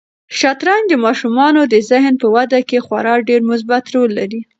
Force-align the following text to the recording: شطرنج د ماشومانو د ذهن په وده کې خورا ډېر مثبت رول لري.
شطرنج 0.39 0.85
د 0.89 0.93
ماشومانو 1.05 1.61
د 1.73 1.75
ذهن 1.89 2.13
په 2.21 2.27
وده 2.35 2.59
کې 2.69 2.83
خورا 2.85 3.15
ډېر 3.29 3.41
مثبت 3.51 3.83
رول 3.93 4.09
لري. 4.19 4.41